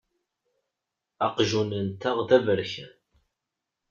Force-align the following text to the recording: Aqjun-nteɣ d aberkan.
Aqjun-nteɣ 1.25 2.17
d 2.27 2.29
aberkan. 2.37 2.91